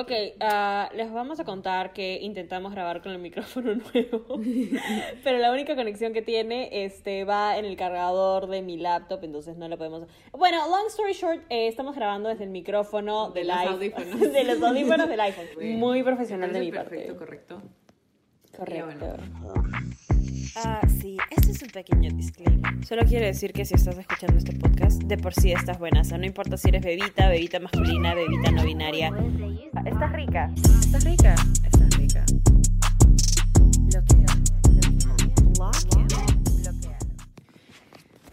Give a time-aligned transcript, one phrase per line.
[0.00, 4.40] Ok, ah, les vamos a contar que intentamos grabar con el micrófono nuevo,
[5.24, 9.56] pero la única conexión que tiene este, va en el cargador de mi laptop, entonces
[9.56, 10.06] no lo podemos...
[10.32, 14.44] Bueno, long story short, eh, estamos grabando desde el micrófono De del los iPhone- de
[14.44, 15.46] los audífonos del iPhone.
[15.78, 16.90] Muy profesional de mi parte.
[16.96, 17.62] Perfecto, correcto.
[18.56, 19.16] Correcto.
[20.56, 22.84] Ah, sí, este es un pequeño disclaimer.
[22.86, 26.00] Solo quiero decir que si estás escuchando este podcast, de por sí estás buena.
[26.00, 29.10] O sea, no importa si eres bebita, bebita masculina, bebita no binaria.
[29.86, 30.50] Estás rica.
[30.56, 31.34] ¿Estás rica?
[31.64, 32.24] Estás rica.
[33.80, 34.26] Bloquea.
[35.54, 36.06] Bloquea.
[36.62, 36.98] Bloquea.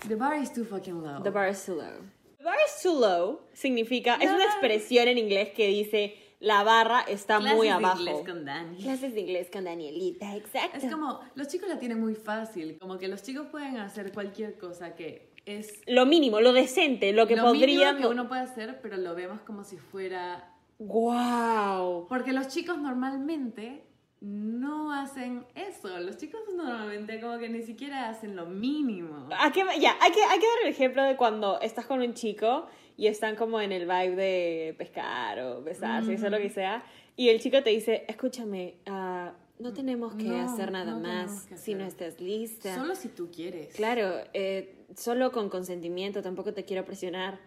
[0.08, 1.22] The bar is too fucking low.
[1.24, 2.02] The bar is too low.
[2.40, 4.52] The bar is too low significa, es No, una no.
[4.52, 8.00] expresión en inglés que dice la barra está Clases muy de abajo.
[8.00, 8.78] inglés con Dani.
[8.78, 10.78] Clases de inglés con Danielita, exacto.
[10.78, 14.58] Es como, los chicos la tienen muy fácil, como que los chicos pueden hacer cualquier
[14.58, 17.98] cosa que es lo mínimo, lo decente, lo que lo mínimo podrían.
[17.98, 20.54] que uno puede hacer, pero lo vemos como si fuera...
[20.80, 22.06] Wow.
[22.08, 23.87] Porque los chicos normalmente
[24.22, 29.30] no hacen eso, los chicos normalmente como que ni siquiera hacen lo mínimo.
[29.38, 32.14] ¿A qué- ya, hay que, hay que dar el ejemplo de cuando estás con un
[32.14, 32.66] chico
[32.98, 36.84] y están como en el vibe de pescar o besarse, eso lo que sea,
[37.16, 41.48] y el chico te dice, escúchame, ah, no tenemos que No, hacer nada no más
[41.56, 42.76] si no estás lista.
[42.76, 43.76] Solo si tú quieres.
[43.76, 47.40] Claro, eh, solo con consentimiento, tampoco te quiero presionar.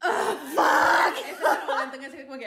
[0.00, 2.46] Ese es el momento en que como que,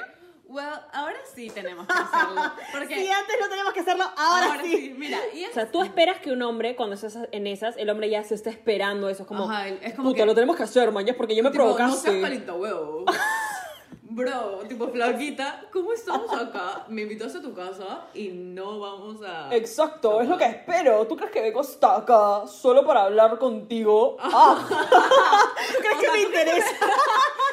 [0.51, 2.41] well, ahora sí tenemos que hacerlo.
[2.71, 4.93] Porque Si antes no teníamos que hacerlo, ahora, sí.
[4.97, 8.09] Mira, y O sea, tú esperas que un hombre, cuando estás en esas, el hombre
[8.09, 9.23] ya se está esperando eso.
[9.23, 11.51] Es como, Ajá, es como puta, que- lo tenemos que hacer, mañana, porque yo me
[11.51, 12.09] tipo, no provocaste.
[12.11, 13.05] seas palito huevo.
[14.13, 16.85] Bro, tipo flaquita, ¿cómo estamos acá?
[16.89, 19.55] Me invitas a tu casa y no vamos a...
[19.55, 21.07] Exacto, es lo que espero.
[21.07, 24.17] ¿Tú crees que vengo hasta acá solo para hablar contigo?
[24.19, 24.67] Ah.
[24.67, 26.67] ¿Tú crees que me interesa?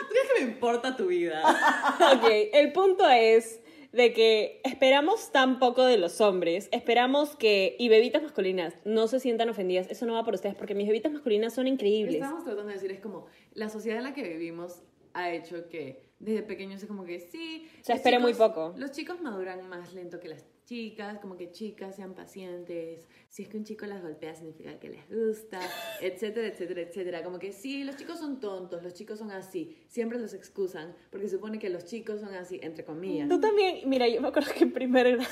[0.01, 1.45] ¿Tú crees que me importa tu vida?
[2.17, 3.61] ok, el punto es
[3.93, 9.21] de que esperamos tan poco de los hombres, esperamos que, y bebitas masculinas, no se
[9.21, 12.17] sientan ofendidas, eso no va por ustedes, porque mis bebitas masculinas son increíbles.
[12.17, 14.83] Estamos tratando de decir, es como, la sociedad en la que vivimos
[15.15, 17.69] ha hecho que desde pequeños es como que sí.
[17.83, 18.75] Se espera muy poco.
[18.77, 23.09] Los chicos maduran más lento que las chicas, como que chicas sean pacientes.
[23.29, 25.61] Si es que un chico las golpea significa que les gusta,
[26.01, 27.23] etcétera, etcétera, etcétera.
[27.23, 29.77] Como que sí, los chicos son tontos, los chicos son así.
[29.87, 33.29] Siempre los excusan porque supone que los chicos son así, entre comillas.
[33.29, 35.31] Tú también, mira, yo me acuerdo que en primer grado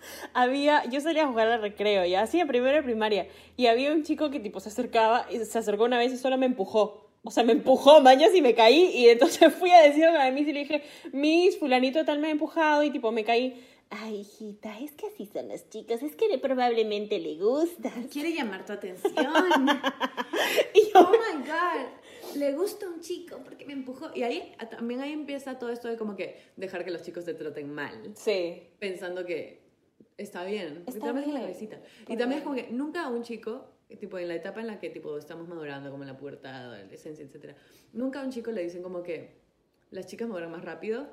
[0.32, 3.26] había, yo salía a jugar al recreo, ya, así en primero de primaria,
[3.56, 6.38] y había un chico que tipo se acercaba, y se acercó una vez y solo
[6.38, 7.09] me empujó.
[7.22, 10.40] O sea, me empujó, mañas, y me caí, y entonces fui a decirle a mí
[10.40, 10.82] y le dije,
[11.12, 13.62] Miss, fulanito tal me ha empujado, y tipo me caí.
[13.92, 17.92] Ay, hijita, es que así son los chicos, es que probablemente le gustas.
[18.12, 19.12] Quiere llamar tu atención.
[20.74, 24.10] Y yo, oh my god, le gusta un chico porque me empujó.
[24.14, 27.34] Y ahí también ahí empieza todo esto de como que dejar que los chicos te
[27.34, 29.60] traten mal, sí, pensando que
[30.16, 30.84] está bien.
[30.86, 31.34] Está bien.
[31.34, 31.80] la cabecita.
[32.08, 33.64] Y también es como que nunca un chico,
[33.96, 37.24] tipo en la etapa en la que tipo estamos madurando, como en la pubertad, adolescencia,
[37.24, 37.54] etcétera,
[37.92, 39.40] nunca a un chico le dicen como que
[39.90, 41.06] las chicas maduran más rápido,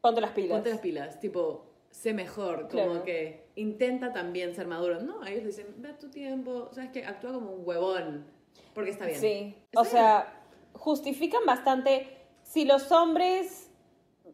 [0.00, 0.50] ponte las pilas.
[0.50, 3.04] ponte las pilas, tipo sé mejor, como Claro.
[3.04, 5.00] que intenta también ser maduro.
[5.00, 8.26] No, ellos dicen, ve a tu tiempo, sabes que actúa como un huevón,
[8.74, 9.20] porque está bien.
[9.20, 10.42] Sí, Está o sea,
[10.72, 12.08] justifican bastante
[12.42, 13.70] si los hombres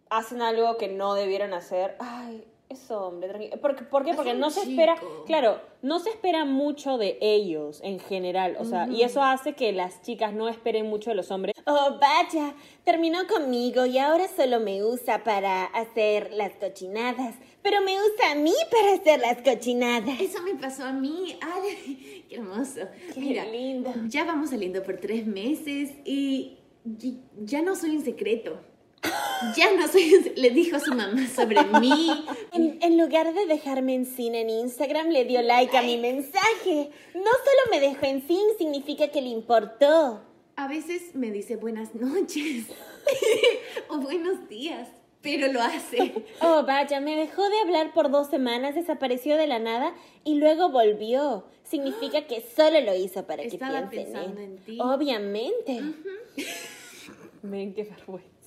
[0.08, 1.96] hacen algo que no debieran hacer.
[1.98, 3.60] Ay, es hombre, tranquilo.
[3.60, 4.14] ¿Por, qué?
[4.14, 4.94] Porque un no se espera,
[5.26, 9.72] claro, no se espera mucho de ellos en general, o sea, y eso hace que
[9.72, 11.56] las chicas no esperen mucho de los hombres.
[11.66, 12.54] Oh, vaya,
[12.84, 18.34] terminó conmigo y ahora solo me usa para hacer las cochinadas, pero me usa a
[18.36, 20.20] mí para hacer las cochinadas.
[20.20, 21.36] Eso me pasó a mí.
[21.42, 22.82] Ay, qué hermoso.
[23.12, 23.92] Qué Mira, lindo.
[24.06, 26.56] ya vamos saliendo por tres meses y
[27.02, 28.60] y- ya no soy un secreto.
[29.56, 32.24] Ya no soy Le dijo a su mamá sobre mí.
[32.52, 36.90] En, en lugar de dejarme en sin en Instagram, le dio like a mi mensaje.
[37.14, 40.22] No solo me dejó en sin, significa que le importó.
[40.56, 42.66] A veces me dice buenas noches
[43.88, 44.88] o buenos días,
[45.22, 46.12] pero lo hace.
[46.42, 50.68] Oh, vaya, me dejó de hablar por dos semanas, desapareció de la nada y luego
[50.68, 51.46] volvió.
[51.62, 54.44] Significa que solo lo hizo para que piensen pensando él.
[54.44, 54.78] en ti.
[54.82, 55.80] Obviamente.
[57.42, 58.39] Ven, qué vergüenza.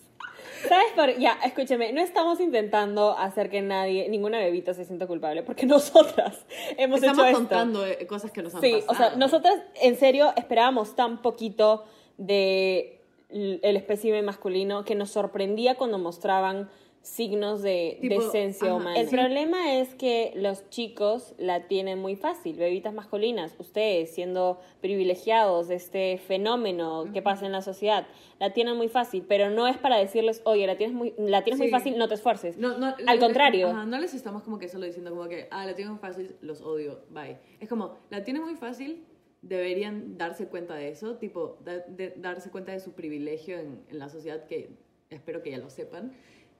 [0.67, 0.91] ¿Sabes?
[0.95, 1.17] Por...
[1.19, 6.45] Ya, escúcheme, no estamos intentando hacer que nadie, ninguna bebita se sienta culpable, porque nosotras
[6.77, 7.39] hemos Estamos hecho esto.
[7.39, 8.91] contando eh, cosas que nos han Sí, pasado.
[8.91, 11.85] o sea, nosotras en serio esperábamos tan poquito
[12.17, 12.99] de
[13.29, 16.69] el espécimen masculino que nos sorprendía cuando mostraban
[17.03, 18.97] signos de Tipo, decencia ajá, humana.
[18.99, 19.15] El sí.
[19.15, 25.75] problema es que los chicos la tienen muy fácil, bebitas masculinas, ustedes siendo privilegiados de
[25.75, 28.07] este fenómeno que pasa en la sociedad,
[28.39, 31.59] la tienen muy fácil, pero no es para decirles, oye, la tienes muy, la tienes
[31.59, 31.71] muy Sí.
[31.71, 32.57] fácil, no te esfuerces.
[32.57, 33.67] No, no, Al contrario.
[33.67, 36.35] ajá, no les estamos como que solo diciendo como que, ah, la tienen muy fácil,
[36.41, 37.37] los odio, bye.
[37.59, 39.03] Es como, la tienen muy fácil,
[39.41, 43.99] deberían darse cuenta de eso, tipo, da- de- darse cuenta de su privilegio en, en
[43.99, 44.69] la sociedad, que
[45.09, 46.13] espero que ya lo sepan,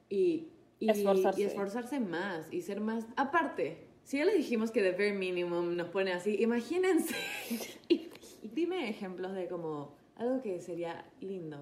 [0.09, 0.47] y,
[0.79, 1.41] y, Esforzarse.
[1.41, 3.05] y esforzarse más, y ser más...
[3.15, 7.15] Aparte, si ya les dijimos que the bare minimum nos pone así, imagínense,
[8.43, 11.57] dime ejemplos de como algo que sería lindo.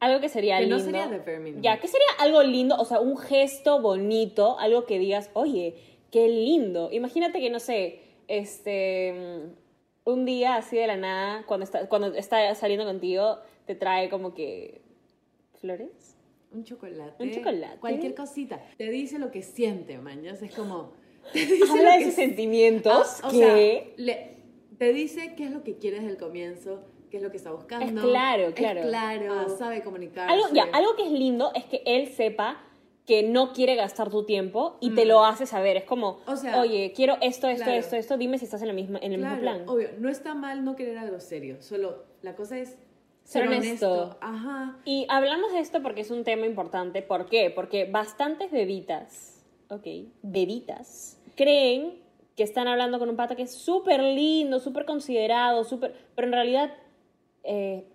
[0.00, 0.84] Algo que sería Que no lindo.
[0.84, 1.62] sería the bare minimum.
[1.62, 2.76] Ya, ¿qué sería algo lindo?
[2.78, 5.76] O sea, un gesto bonito, algo que digas, oye,
[6.10, 6.90] qué lindo.
[6.92, 12.14] Imagínate que, no sé, este, mm, un día así de la nada, cuando está, cuando
[12.14, 14.80] está saliendo contigo, te trae como que
[15.60, 16.16] flores.
[16.52, 17.22] Un chocolate.
[17.22, 17.78] Un chocolate.
[17.78, 18.60] Cualquier cosita.
[18.76, 20.22] Te dice lo que siente, man.
[20.22, 20.92] ya sé, Es como.
[21.32, 23.36] Te dice Habla lo de que sus sentimientos Ah, o que...
[23.36, 24.36] sea, le-
[24.78, 27.52] te dice qué es lo que quiere desde el comienzo, qué es lo que está
[27.52, 27.84] buscando.
[27.84, 28.80] Es claro, Es claro.
[28.82, 29.46] claro, Ah.
[29.58, 30.32] sabe comunicarse.
[30.32, 32.64] Algo, ya, algo que es lindo es que él sepa
[33.06, 35.76] que no quiere gastar tu tiempo y te lo hace saber.
[35.76, 36.30] Es como, Mm.
[36.30, 37.78] O sea, oye, quiero esto, esto, claro.
[37.78, 39.68] esto, esto, dime si estás en, la misma, en el Claro, mismo plan.
[39.68, 39.88] obvio.
[39.98, 41.60] No está mal no querer algo serio.
[41.60, 42.78] Solo la cosa es
[43.30, 43.92] Ser ser, honesto.
[43.92, 44.18] honesto.
[44.20, 44.76] Ajá.
[44.84, 47.00] Y hablamos de esto porque es un tema importante.
[47.00, 47.52] ¿Por qué?
[47.54, 49.86] Porque bastantes bebitas, ok,
[50.22, 52.02] bebitas, creen
[52.36, 55.94] que están hablando con un pata que es súper lindo, súper considerado, súper...
[56.16, 56.74] Pero en realidad
[57.44, 57.86] eh,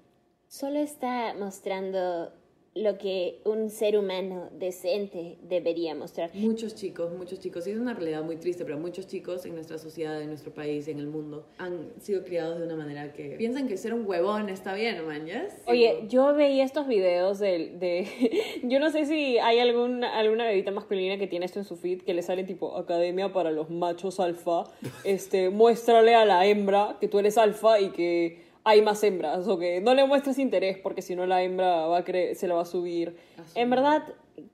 [0.47, 2.31] solo está mostrando
[2.75, 6.30] lo que un ser humano decente debería mostrar.
[6.33, 9.77] Muchos chicos, muchos chicos, y es una realidad muy triste, pero muchos chicos en nuestra
[9.77, 13.69] sociedad, en nuestro país, en el mundo, han sido criados de una manera que piensan
[13.69, 15.54] que ser un huevón está bien, mañas.
[15.68, 20.72] Oye, yo veía estos videos de, de yo no sé si hay algún, alguna bebita
[20.72, 24.19] masculina que tiene esto en su feed que le sale tipo Academia para los machos
[24.19, 24.66] alfa,
[25.06, 29.57] este, muéstrale a la hembra que tú eres alfa y que hay más hembras, o
[29.57, 32.56] que no le muestres interés porque si no la hembra va a cre- se la
[32.56, 33.15] va a subir.
[33.53, 34.03] En verdad,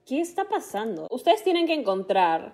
[0.06, 1.08] ¿qué está pasando?
[1.10, 2.54] Ustedes tienen que encontrar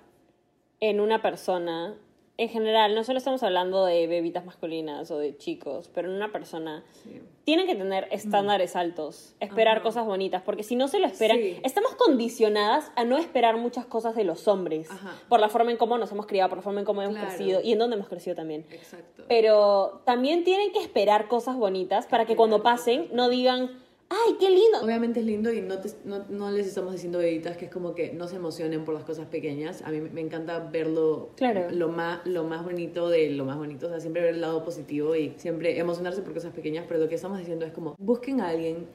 [0.79, 1.97] en una persona,
[2.39, 6.31] en general, no solo estamos hablando de bebitas masculinas o de chicos, pero en una
[6.31, 7.19] persona, Sí.
[7.45, 11.59] tienen que tener estándares altos, esperar cosas bonitas, porque si no se lo esperan, Sí.
[11.63, 15.15] estamos condicionadas a no esperar muchas cosas de los hombres, Ajá.
[15.29, 17.29] por la forma en cómo nos hemos criado, por la forma en cómo hemos Claro.
[17.29, 18.65] crecido y en dónde hemos crecido también.
[18.69, 19.23] Exacto.
[19.27, 24.49] Pero también tienen que esperar cosas bonitas para que cuando pasen no digan, ¡ay, qué
[24.49, 24.79] lindo!
[24.83, 27.93] Obviamente es lindo y no, te- no, no les estamos diciendo bebitas que es como
[27.95, 29.81] que no se emocionen por las cosas pequeñas.
[29.83, 31.67] A mí me encanta verlo Claro.
[31.71, 33.87] lo, más, lo más bonito de lo más bonito.
[33.87, 36.85] O sea, siempre ver el lado positivo y siempre emocionarse por cosas pequeñas.
[36.87, 38.87] Pero lo que estamos diciendo es como busquen a alguien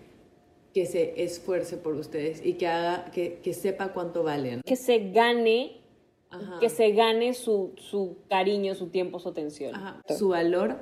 [0.74, 4.62] que se esfuerce por ustedes y que haga, que, que sepa cuánto valen.
[4.64, 5.82] Que se gane,
[6.30, 6.58] Ajá.
[6.60, 9.74] que se gane su, su cariño, su tiempo, su atención.
[9.74, 10.00] Ajá.
[10.16, 10.76] Su valor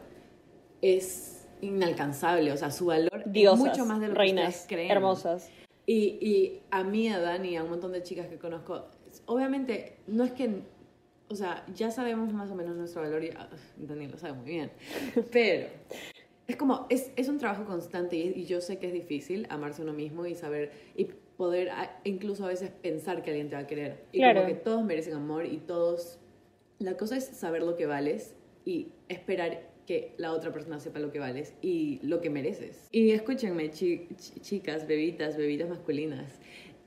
[0.80, 2.52] es inalcanzable.
[2.52, 4.90] O sea, su valor Diosas, es mucho más de lo que reinas, ustedes creen.
[4.90, 5.50] hermosas.
[5.86, 8.86] Y, y a mí, a Dani, a un montón de chicas que conozco,
[9.26, 10.62] obviamente no es que,
[11.28, 14.44] o sea, ya sabemos más o menos nuestro valor y ah, Dani lo sabe muy
[14.50, 14.70] bien,
[15.32, 15.68] pero
[16.46, 19.82] es como, es, es un trabajo constante y, y yo sé que es difícil amarse
[19.82, 21.04] uno mismo y saber, y
[21.36, 24.04] poder a- incluso a veces pensar que alguien te va a querer.
[24.12, 24.42] Y Claro.
[24.42, 26.18] como que todos merecen amor y todos,
[26.78, 31.10] la cosa es saber lo que vales y esperar que la otra persona sepa lo
[31.10, 32.86] que vales y lo que mereces.
[32.92, 36.38] Y escúchenme, chi- chi- chicas, bebitas, bebitas masculinas,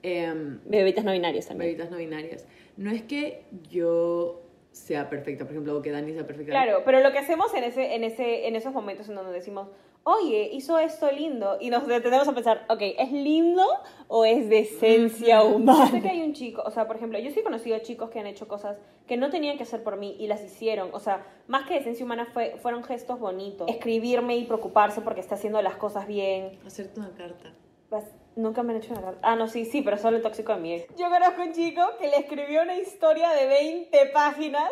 [0.04, 1.72] em, Bebitas no binarias también.
[1.72, 2.48] bebitas no binarias.
[2.78, 4.42] No es que yo
[4.72, 6.52] sea perfecta, por ejemplo, o que Dani sea perfecta.
[6.54, 9.68] Claro, pero lo que hacemos en, ese, en, ese, en esos momentos en donde decimos,
[10.06, 13.66] oye, hizo esto lindo, y nos detenemos a pensar, ok, ¿es lindo
[14.07, 15.88] o es decencia humana?
[15.92, 18.19] Sé que hay un chico, o sea, por ejemplo, yo sí he conocido chicos que
[18.19, 20.90] han hecho cosas que no tenían que hacer por mí y las hicieron.
[20.94, 23.68] O sea, más que decencia humana fue, fueron gestos bonitos.
[23.69, 26.60] Escribirme y preocuparse porque está haciendo las cosas bien.
[26.66, 27.54] Hacerte una carta.
[27.90, 29.19] Vas- Nunca me han hecho una carta.
[29.22, 30.95] Ah, no, sí, sí, pero solo el tóxico de mi ex.
[30.98, 34.72] Yo conozco un chico que le escribió una historia de 20 páginas.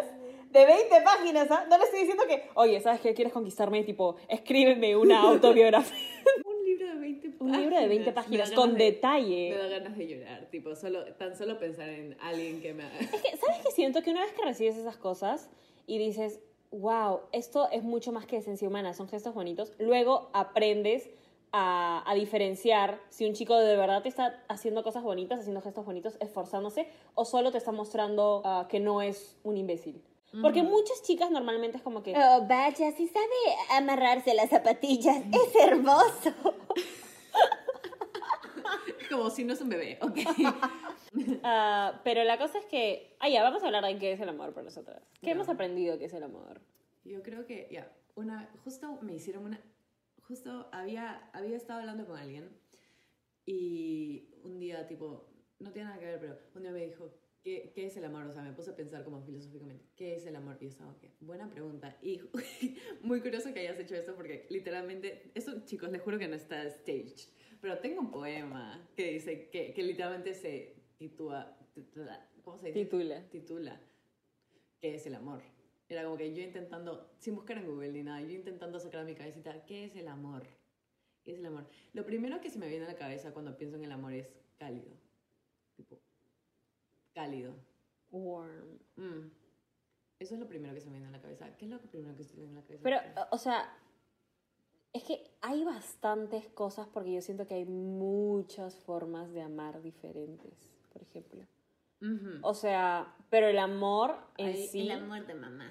[0.51, 1.65] De 20 páginas, ¿ah?
[1.69, 3.13] No le estoy diciendo que, oye, ¿sabes qué?
[3.13, 3.83] ¿Quieres conquistarme?
[3.83, 5.97] Tipo, escríbeme una autobiografía.
[6.45, 7.41] Un libro de 20 páginas.
[7.41, 9.49] un libro de 20 Me da páginas con de- detalle.
[9.51, 12.99] Me da ganas de llorar, tipo, solo, tan solo pensar en alguien que me haga...
[12.99, 14.01] Es que, ¿sabes qué siento?
[14.01, 15.49] Que una vez que recibes esas cosas
[15.87, 16.41] y dices,
[16.71, 21.09] wow, esto es mucho más que esencia humana, son gestos bonitos, luego aprendes
[21.53, 25.85] a, a diferenciar si un chico de verdad te está haciendo cosas bonitas, haciendo gestos
[25.85, 30.01] bonitos, esforzándose, o solo te está mostrando ah, que no es un imbécil.
[30.39, 32.13] Porque muchas chicas normalmente es como que...
[32.15, 33.25] Oh, vaya, si sabe
[33.71, 36.33] amarrarse las zapatillas, es hermoso.
[39.11, 40.17] como si no es un bebé, ok.
[41.43, 43.17] Ah, pero la cosa es que.
[43.19, 45.03] Ah, ya, vamos a hablar de qué es el amor para nosotras.
[45.21, 46.61] ¿Qué hemos aprendido que es el amor?
[47.03, 49.59] Yo creo que, ya, una, justo me hicieron una,
[50.21, 52.49] justo había, había estado hablando con alguien
[53.45, 55.27] y un día, tipo,
[55.59, 58.25] no tiene nada que ver, pero un día me dijo, ¿qué, qué es el amor?
[58.25, 60.57] O sea, me puse a pensar como filosóficamente, ¿qué es el amor?
[60.59, 61.97] Y yo estaba, ok, buena pregunta.
[62.01, 62.21] Y
[63.01, 66.69] muy curioso que hayas hecho esto porque literalmente, eso chicos, les juro que no está
[66.69, 67.29] staged,
[67.59, 72.85] pero tengo un poema que dice, que, que literalmente se titula, titula, ¿cómo se dice?
[72.85, 73.29] Titula.
[73.29, 73.81] titula
[74.79, 75.41] ¿Qué es el amor?
[75.87, 79.03] Era como que yo intentando, sin buscar en Google ni nada, yo intentando sacar a
[79.03, 80.43] mi cabecita, ¿qué es el amor?
[81.23, 81.67] ¿Qué es el amor?
[81.93, 84.27] Lo primero que se me viene a la cabeza cuando pienso en el amor es
[84.57, 85.00] cálido.
[87.13, 87.53] Cálido.
[88.11, 88.79] Warm.
[88.95, 89.31] Mm.
[90.19, 91.55] Eso es lo primero que se me viene a la cabeza.
[91.57, 92.83] ¿Qué es lo primero que se me viene a la cabeza?
[92.83, 92.99] Pero,
[93.31, 93.73] o sea,
[94.93, 100.53] es que hay bastantes cosas porque yo siento que hay muchas formas de amar diferentes,
[100.93, 101.41] por ejemplo.
[102.41, 104.81] O sea, pero el amor en Ay, sí.
[104.81, 105.69] El amor de mamá.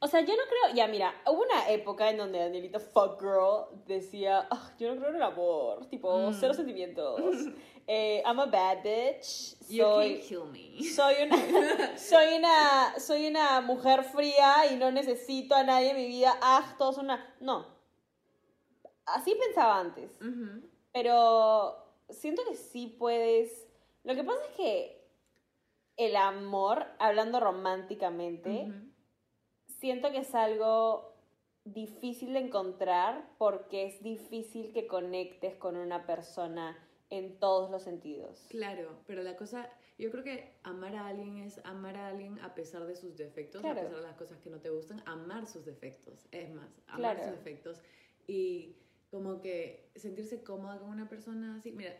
[0.00, 0.74] O sea, yo no creo.
[0.74, 5.10] Ya, mira, hubo una época en donde Danielita Fuck Girl decía: "Ah, Yo no creo
[5.10, 6.34] en el amor, tipo, Mm.
[6.34, 7.20] cero sentimientos.
[7.92, 9.56] Eh, I'm a bad bitch.
[9.68, 10.84] You Soy, can't kill me.
[10.84, 11.36] soy, una,
[11.98, 16.38] soy, una, soy una mujer fría y no necesito a nadie en mi vida.
[16.40, 17.34] Ah, todos son una.
[17.40, 17.66] No.
[19.06, 20.08] Así pensaba antes.
[20.92, 23.66] Pero siento que sí puedes.
[24.04, 25.04] Lo que pasa es que
[25.96, 28.72] el amor, hablando románticamente,
[29.80, 31.12] siento que es algo
[31.64, 36.78] difícil de encontrar porque es difícil que conectes con una persona
[37.10, 38.46] en todos los sentidos.
[38.50, 42.54] Claro, pero la cosa, yo creo que amar a alguien es amar a alguien a
[42.54, 43.80] pesar de sus defectos, Claro.
[43.80, 47.16] a pesar de las cosas que no te gustan, amar sus defectos, es más, amar
[47.16, 47.24] Claro.
[47.30, 47.82] sus defectos
[48.26, 48.76] y
[49.10, 51.72] como que sentirse cómoda con una persona así.
[51.72, 51.92] Mira,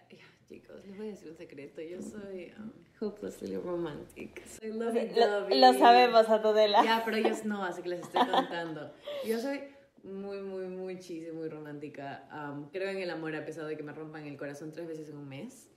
[0.49, 2.71] chicos, les voy a decir un secreto, yo soy um,
[3.05, 6.85] hopelessly romantic, soy lovey Lo, lo sabemos, Antonella.
[6.85, 8.93] Ya, pero ellos no, así que les estoy contando.
[9.27, 9.61] Yo soy
[10.05, 12.29] muy, muy, muy cheesy, muy romántica.
[12.73, 15.17] Creo en el amor a pesar de que me rompan el corazón tres veces en
[15.17, 15.69] un mes.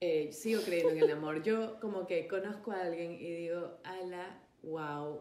[0.00, 1.42] Eh, sigo creyendo en el amor.
[1.42, 5.20] Yo como que conozco a alguien y digo, ala, wow,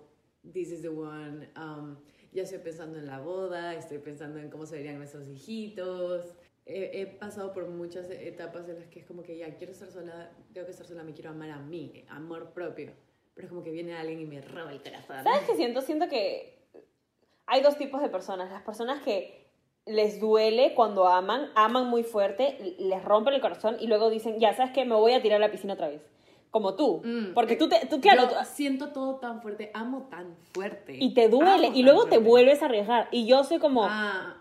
[0.52, 1.50] this is the one.
[1.56, 1.98] Am,
[2.32, 6.36] ya estoy pensando en la boda, estoy pensando en cómo se verían nuestros hijitos.
[6.66, 9.90] He, he pasado por muchas etapas en las que es como que ya quiero estar
[9.90, 12.92] sola, tengo que estar sola, me quiero amar a mí, amor propio.
[13.34, 15.24] Pero es como que viene alguien y me roba el corazón.
[15.24, 15.82] ¿Sabes qué siento?
[15.82, 16.57] Siento que
[17.48, 18.51] hay dos tipos de personas.
[18.51, 19.48] Las personas que
[19.86, 24.54] les duele cuando aman, aman muy fuerte, les rompen el corazón y luego dicen, ya,
[24.54, 24.86] ¿sabes qué?
[24.86, 26.01] Me voy a tirar a la piscina otra vez.
[26.58, 27.02] Como tú.
[27.06, 27.34] Mm.
[27.36, 30.98] Porque tú, te, tú claro, Yo tú- siento todo tan fuerte, amo tan fuerte.
[31.00, 33.08] y te duele y luego te vuelves a arriesgar.
[33.12, 34.38] Y yo soy como, Ah,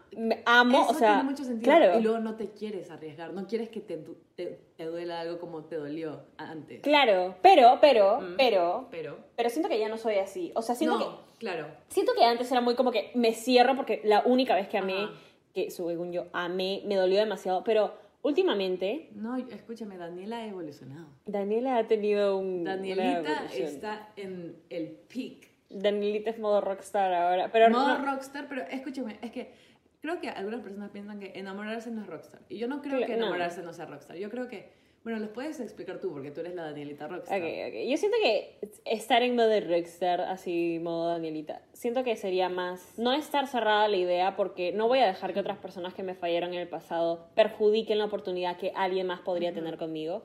[0.46, 1.64] amo, eso o sea, tiene mucho sentido.
[1.76, 1.98] claro.
[1.98, 3.98] Y luego no te quieres arriesgar, no quieres que te,
[4.34, 6.80] te, te duela algo como te dolió antes.
[6.80, 8.34] Claro, pero, pero, Mm.
[8.38, 10.52] pero, Pero, pero siento que ya no soy así.
[10.54, 11.66] O sea, siento no, que claro.
[11.88, 15.02] Siento que antes era muy como que me cierro porque la única vez que amé,
[15.04, 15.12] Ajá.
[15.52, 17.62] que según yo amé, me dolió demasiado.
[17.62, 17.92] Pero
[18.26, 21.06] últimamente, No, escúchame, Daniela ha evolucionado.
[21.26, 22.64] Daniela ha tenido un.
[22.64, 25.48] Danielita está en el peak.
[25.70, 27.50] Danielita es modo rockstar ahora.
[27.52, 29.52] Pero Modo no- rockstar, pero escúchame, es que
[30.00, 32.40] creo que algunas personas piensan que enamorarse no es rockstar.
[32.48, 33.14] Y yo no creo que no.
[33.24, 33.72] enamorarse no.
[33.72, 34.16] sea rockstar.
[34.16, 34.70] Yo creo que,
[35.06, 37.40] bueno, les puedes explicar tú, porque tú eres la Danielita rockstar.
[37.40, 37.74] Ok, ok.
[37.88, 43.12] Yo siento que estar en modo rockstar, así modo Danielita, siento que sería más no
[43.12, 46.16] estar cerrada a la idea porque no voy a dejar que otras personas que me
[46.16, 50.24] fallaron en el pasado perjudiquen la oportunidad que alguien más podría tener conmigo,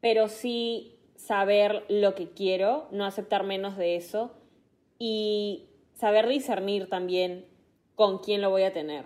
[0.00, 4.30] pero sí saber lo que quiero, no aceptar menos de eso
[5.00, 5.64] y
[5.94, 7.44] saber discernir también
[7.96, 9.04] con quién lo voy a tener.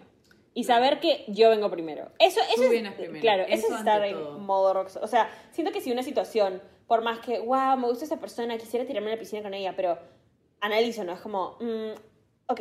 [0.58, 2.10] Y saber que yo vengo primero.
[2.18, 3.20] Eso, eso Tú es, primero.
[3.20, 5.04] Claro, Eso eso es estar en modo rockstar.
[5.04, 8.56] O sea, siento que si una situación, por más que, wow, me gusta esa persona,
[8.56, 9.98] quisiera tirarme a la piscina con ella, pero
[10.62, 11.12] analizo, ¿no?
[11.12, 11.90] Es como, mm,
[12.48, 12.60] ok,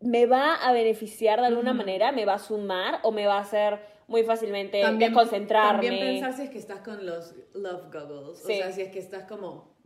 [0.00, 1.78] ¿me va a beneficiar de alguna Ujú.
[1.78, 2.10] manera?
[2.10, 3.78] ¿Me va a sumar o me va a hacer
[4.08, 5.86] muy fácilmente También- desconcentrarme?
[5.86, 8.40] También pensar si es que estás con los love goggles.
[8.40, 8.54] Sí.
[8.54, 9.76] O sea, si es que estás como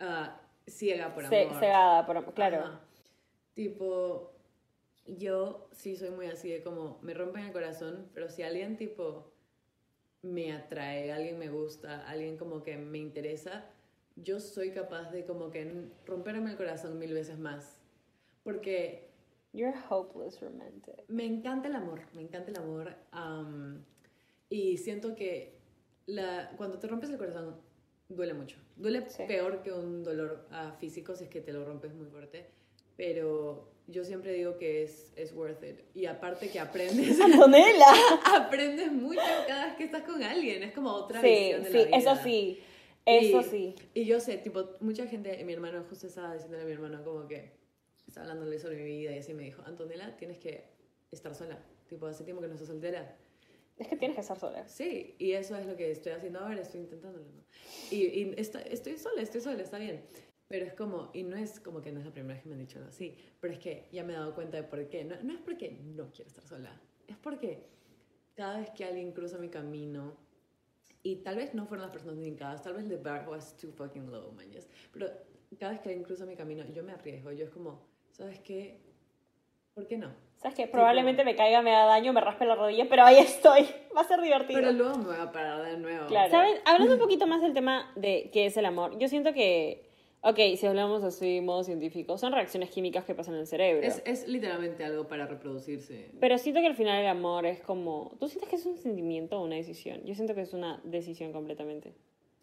[0.00, 1.58] ah, ciega por amor.
[1.60, 2.58] cegada, por- claro.
[2.58, 2.80] Ajá.
[3.54, 4.34] Tipo,
[5.16, 9.32] yo sí soy muy así de como, me rompen el corazón, pero si alguien tipo
[10.22, 13.64] me atrae, alguien me gusta, alguien como que me interesa,
[14.16, 17.80] yo soy capaz de como que romperme el corazón mil veces más.
[18.42, 19.08] Porque
[19.52, 21.04] You're hopeless romantic.
[21.08, 22.94] me encanta el amor, me encanta el amor.
[23.12, 23.84] am,
[24.50, 25.58] y siento que
[26.06, 27.56] la, cuando te rompes el corazón
[28.08, 28.56] duele mucho.
[28.76, 29.24] Duele Sí.
[29.26, 32.50] peor que un dolor ah, físico si es que te lo rompes muy fuerte.
[32.98, 35.80] Pero yo siempre digo que es, es worth it.
[35.94, 37.86] Y aparte que aprendes, Antonella.
[38.36, 40.62] aprendes mucho cada vez que estás con alguien.
[40.64, 41.96] Es como otra Sí, visión de sí, la vida.
[41.96, 42.60] eso sí.
[43.06, 43.74] Eso Y- sí.
[43.94, 47.26] Y yo sé, tipo, mucha gente, mi hermano justo estaba diciéndole a mi hermano como
[47.26, 47.52] que
[48.06, 50.64] estaba hablándole sobre mi vida y así me dijo, Antonella, tienes que
[51.10, 51.58] estar sola.
[51.88, 53.16] Tipo, hace tiempo que no estás soltera.
[53.78, 54.66] Es que tienes que estar sola.
[54.68, 57.44] Sí, y eso es lo que estoy haciendo ahora, estoy intentándolo, ¿no?
[57.92, 60.02] Y, y está- estoy sola, estoy sola, está bien.
[60.48, 62.54] Pero es como, y no es como que no es la primera vez que me
[62.54, 65.04] han dicho algo así, pero es que ya me he dado cuenta de por qué.
[65.04, 67.66] No, no es porque no quiero estar sola, es porque
[68.34, 70.16] cada vez que alguien cruza mi camino,
[71.02, 74.10] y tal vez no fueron las personas indicadas, tal vez the bar was too fucking
[74.10, 75.08] low, mañas, pero
[75.58, 78.80] cada vez que alguien cruza mi camino, yo me arriesgo, yo es como, ¿sabes qué?
[79.74, 80.12] ¿Por qué no?
[80.38, 80.66] ¿Sabes qué?
[80.68, 83.68] Probablemente me caiga, me da daño, me raspe la rodilla, pero ahí estoy.
[83.96, 84.60] Va a ser divertido.
[84.60, 86.06] Pero luego me voy a parar de nuevo.
[86.06, 86.30] Claro.
[86.30, 86.56] ¿Saben?
[86.64, 89.87] Hablando un poquito más del tema de qué es el amor, yo siento que,
[90.22, 93.86] ok, si hablamos así, modo científico, son reacciones químicas que pasan en el cerebro.
[93.86, 96.10] Es, es literalmente algo para reproducirse.
[96.20, 98.12] Pero siento que al final el amor es como...
[98.18, 100.02] ¿Tú sientes que es un sentimiento o una decisión?
[100.04, 101.94] Yo siento que es una decisión completamente.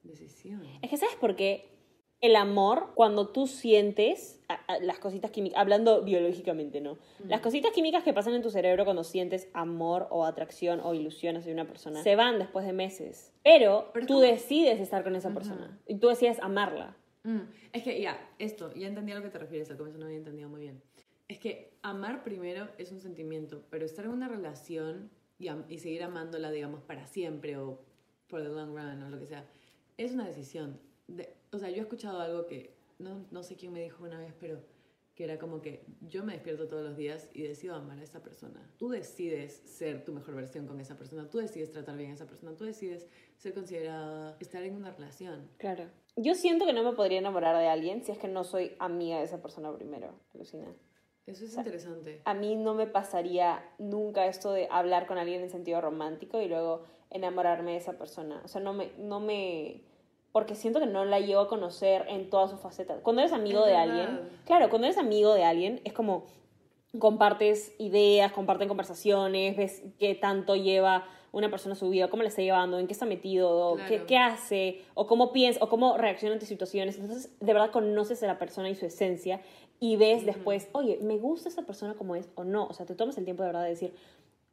[0.03, 0.61] Decisión.
[0.81, 1.73] Es que, ¿sabes por qué?
[2.21, 6.97] El amor, cuando tú sientes a- a- las cositas químicas, hablando biológicamente, ¿no?
[7.27, 11.35] Las cositas químicas que pasan en tu cerebro cuando sientes amor o atracción o ilusión
[11.35, 13.33] hacia una persona, se van después de meses.
[13.43, 16.95] Pero, Pero tú como- decides estar con esa persona y tú decides amarla.
[17.25, 17.39] Mm,
[17.73, 20.17] Es que ya, esto, ya entendí a lo que te refieres, al comienzo no había
[20.17, 20.81] entendido muy bien.
[21.27, 26.03] Es que amar primero es un sentimiento, pero estar en una relación y, y seguir
[26.03, 27.79] amándola, digamos, para siempre o
[28.27, 29.43] por the long run o lo que sea,
[29.97, 30.79] es una decisión.
[31.07, 34.19] De- o sea, yo he escuchado algo que no, no sé quién me dijo una
[34.19, 34.61] vez, pero
[35.15, 38.21] que era como que yo me despierto todos los días y decido amar a esa
[38.21, 38.69] persona.
[38.77, 42.27] Tú decides ser tu mejor versión con esa persona, tú decides tratar bien a esa
[42.27, 43.07] persona, tú decides
[43.37, 45.49] ser considerada, estar en una relación.
[45.57, 45.85] Claro.
[46.17, 49.17] Yo siento que no me podría enamorar de alguien si es que no soy amiga
[49.17, 50.67] de esa persona primero, Alucina.
[51.25, 52.21] Eso es interesante.
[52.25, 56.47] A mí no me pasaría nunca esto de hablar con alguien en sentido romántico y
[56.47, 58.41] luego enamorarme de esa persona.
[58.43, 59.83] O sea, no me, no me,
[60.35, 62.99] porque siento que no la llevo a conocer en todas sus facetas.
[63.01, 63.83] Cuando eres amigo Es de verdad.
[63.89, 66.25] alguien, claro, cuando eres amigo de alguien es como
[66.99, 72.27] compartes ideas, comparten conversaciones, ves qué tanto lleva una persona a su vida, cómo le
[72.27, 74.05] está llevando, en qué está metido, o qué, Claro.
[74.07, 76.99] qué hace, o cómo piensa, o cómo reacciona ante situaciones.
[76.99, 79.39] Entonces, de verdad conoces a la persona y su esencia
[79.79, 82.67] y ves después, oye, me gusta esa persona como es o no.
[82.67, 83.93] O sea, te tomas el tiempo de verdad de decir,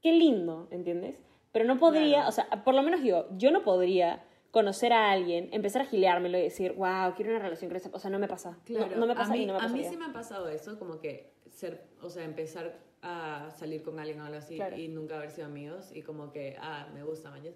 [0.01, 1.19] qué lindo, ¿entiendes?
[1.51, 2.29] Pero no podría, Claro.
[2.29, 6.39] o sea, por lo menos yo, yo no podría conocer a alguien, empezar a gileármelo
[6.39, 8.51] y decir, wow, quiero una relación con esa O sea, no me pasa.
[8.51, 10.13] No- Claro, no, me pasa a mí, y no me a mí sí me ha
[10.13, 14.57] pasado eso, como que ser, o sea, empezar a salir con alguien o algo así
[14.57, 14.77] Claro.
[14.77, 17.55] y nunca haber sido amigos y como que, ah, me gusta, mañas.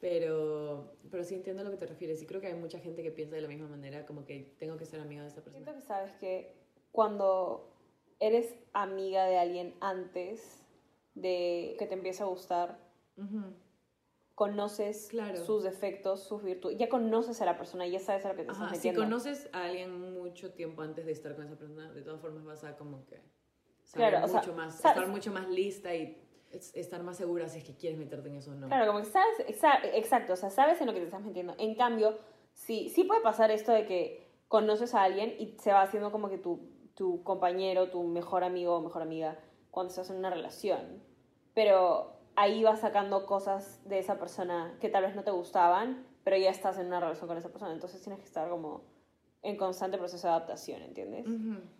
[0.00, 3.02] Pero, pero sí entiendo a lo que te refieres y creo que hay mucha gente
[3.02, 5.64] que piensa de la misma manera, como que tengo que ser amigo de esa persona.
[5.64, 6.54] Siento que sabes que
[6.92, 7.68] cuando
[8.20, 10.64] eres amiga de alguien antes
[11.16, 12.78] de que te empiece a gustar,
[13.16, 13.42] Ujú.
[14.38, 15.36] Conoces Claro.
[15.44, 18.44] sus defectos, sus virtudes, ya conoces a la persona y ya sabes a lo que
[18.44, 19.00] te Ajá, estás si metiendo.
[19.02, 22.62] conoces a alguien mucho tiempo antes de estar con esa persona, de todas formas vas
[22.62, 23.20] a como que
[23.92, 26.22] Claro, saber o sea, mucho más, sabes- estar mucho más lista y
[26.52, 28.68] es- estar más segura si es que quieres meterte en eso o no.
[28.68, 31.56] Claro, como que sabes, exa- exacto, o sea, sabes en lo que te estás metiendo.
[31.58, 32.16] En cambio,
[32.52, 36.28] sí, sí puede pasar esto de que conoces a alguien y se va haciendo como
[36.28, 36.60] que tu,
[36.94, 39.36] tu compañero, tu mejor amigo o mejor amiga
[39.72, 41.02] cuando estás en una relación.
[41.54, 46.36] Pero ahí vas sacando cosas de esa persona que tal vez no te gustaban, pero
[46.36, 47.72] ya estás en una relación con esa persona.
[47.72, 48.82] Entonces tienes que estar como
[49.42, 51.24] en constante proceso de adaptación, ¿entiendes?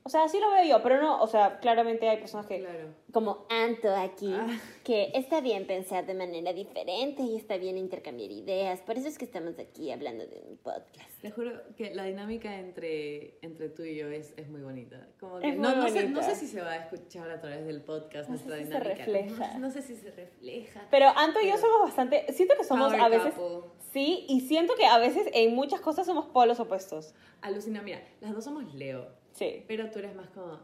[0.05, 2.95] O sea, así lo veo yo, pero no, o sea, claramente hay personas que Claro.
[3.13, 4.47] Como Anto aquí, Ah.
[4.85, 8.81] que está bien pensar de manera diferente y está bien intercambiar ideas.
[8.83, 11.18] Por eso es que estamos aquí hablando de un podcast.
[11.21, 15.09] Te juro que la dinámica entre, entre tú y yo es, es muy bonita.
[15.19, 16.23] Como Es muy no, no, sé, no bonita.
[16.23, 19.05] sé si se va a escuchar a través del podcast No sé nuestra se dinámica.
[19.05, 19.55] refleja.
[19.55, 20.87] No, no sé si se refleja.
[20.93, 23.69] Pero Anto y yo somos bastante, siento que somos a veces, couple.
[23.93, 27.15] sí, y siento que a veces en muchas cosas somos polos opuestos.
[27.41, 29.65] Alucina, mira, las dos somos Leo, Sí.
[29.67, 30.61] pero tú eres más como...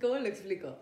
[0.00, 0.76] ¿Cómo lo explico?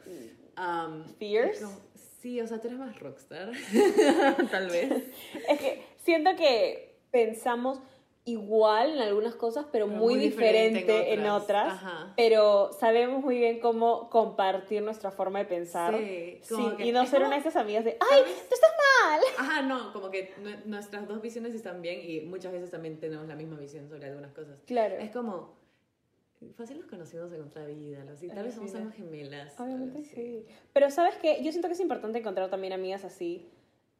[0.58, 1.64] Um, Fierce.
[1.64, 1.78] como-
[2.20, 3.52] sí, o sea, tú eres más rockstar,
[4.50, 4.90] tal vez.
[5.48, 7.80] Es que siento que pensamos
[8.26, 11.74] igual en algunas cosas, pero, Pero muy, muy diferente, diferente en en otras.
[11.74, 12.12] Ajá.
[12.16, 15.94] Pero sabemos muy bien cómo compartir nuestra forma de pensar.
[15.96, 18.70] Sí, Sí, que y no ser como- una de esas amigas de, ¡ay, tú estás
[19.02, 19.20] mal!
[19.38, 23.28] Ajá, no, como que nue- nuestras dos visiones están bien y muchas veces también tenemos
[23.28, 24.58] la misma visión sobre algunas cosas.
[24.66, 24.96] Claro.
[24.96, 25.54] Es como,
[26.56, 28.28] fácil nos conocimos en otra vida, algo así.
[28.28, 29.60] Tal vez somos almas gemelas.
[29.60, 30.46] Obviamente sí.
[30.72, 33.46] Pero sabes qué, yo siento que es importante encontrar también amigas así,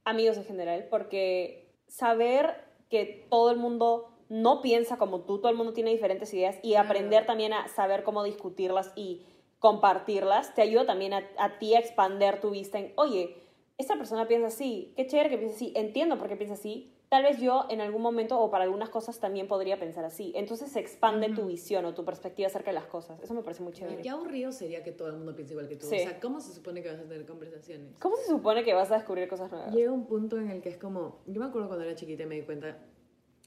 [0.05, 5.57] amigos en general, porque saber que todo el mundo no piensa como tú, todo el
[5.57, 9.23] mundo tiene diferentes ideas y aprender también a saber cómo discutirlas y
[9.59, 13.37] compartirlas te ayuda también a, a ti a expander tu vista en, oye,
[13.79, 17.23] esta persona piensa así, qué chévere que piensa así, entiendo por qué piensa así, tal
[17.23, 20.33] vez yo en algún momento o para algunas cosas también podría pensar así.
[20.35, 23.23] Entonces se expande tu visión o tu perspectiva acerca de las cosas.
[23.23, 24.03] Eso me parece muy chévere.
[24.03, 25.87] Qué aburrido sería que todo el mundo piense igual que tú.
[25.87, 25.95] Sí.
[25.95, 27.95] O sea, ¿cómo se supone que vas a tener conversaciones?
[28.01, 29.73] ¿Cómo se supone que vas a descubrir cosas nuevas?
[29.73, 31.21] Llega un punto en el que es como.
[31.29, 32.79] Yo me acuerdo cuando era chiquita y me di cuenta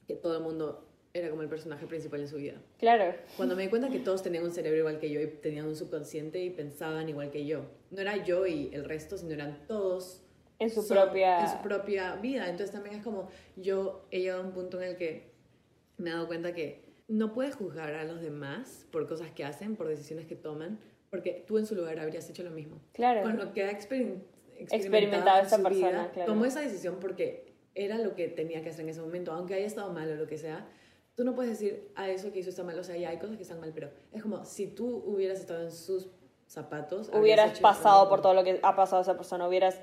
[0.06, 2.54] que todo el mundo era como el personaje principal en su vida.
[2.78, 3.14] Claro.
[3.36, 5.76] Cuando me di cuenta que todos tenían un cerebro igual que yo y tenían un
[5.76, 7.66] subconsciente y pensaban igual que yo.
[7.90, 10.22] No era yo y el resto, sino eran todos
[10.58, 11.40] En su propia...
[11.40, 12.48] en su propia vida.
[12.48, 15.30] Entonces también es como yo he llegado a un punto en el que
[15.96, 19.76] me he dado cuenta que no puedes juzgar a los demás por cosas que hacen,
[19.76, 20.78] por decisiones que toman,
[21.10, 22.80] porque tú en su lugar habrías hecho lo mismo.
[22.92, 23.22] Claro.
[23.22, 24.22] Con lo que ha experim-
[24.58, 26.32] Experimentado en esta su persona, vida, claro.
[26.32, 29.66] tomó esa decisión porque era lo que tenía que hacer en ese momento, aunque haya
[29.66, 30.66] estado mal o lo que sea.
[31.14, 33.36] Tú no puedes decir a eso que hizo está mal, o sea, ya hay cosas
[33.36, 36.08] que están mal, pero es como si tú hubieras estado en sus
[36.48, 39.78] zapatos, hubieras pasado por todo lo que ha pasado esa persona, hubieras